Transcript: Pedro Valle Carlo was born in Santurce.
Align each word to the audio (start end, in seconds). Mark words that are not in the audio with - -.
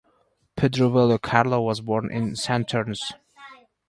Pedro 0.55 0.89
Valle 0.89 1.19
Carlo 1.19 1.61
was 1.61 1.79
born 1.81 2.11
in 2.11 2.31
Santurce. 2.31 3.13